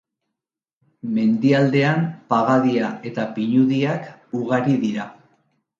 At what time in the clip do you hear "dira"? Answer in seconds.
4.89-5.11